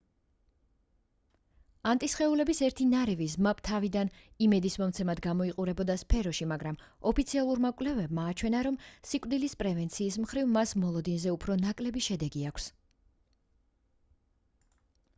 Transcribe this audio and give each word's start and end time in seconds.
ანტისხეულების 1.89 2.61
ერთი 2.67 2.87
ნარევი 2.93 3.27
zmapp 3.33 3.61
თავიდან 3.69 4.09
იმედისმომცემად 4.45 5.21
გამოიყურებოდა 5.25 5.97
სფეროში 6.03 6.47
მაგრამ 6.53 6.79
ოფიციალურმა 7.11 7.71
კვლევებმა 7.83 8.25
აჩვენა 8.31 8.63
რომ 8.69 8.81
სიკვდილის 9.11 9.55
პრევენციის 9.61 10.19
მხრივ 10.25 10.49
მას 10.57 10.73
მოლოდინზე 10.85 11.35
უფრო 11.35 11.59
ნაკლები 11.67 12.05
შედეგი 12.09 12.47
აქვს 12.53 12.67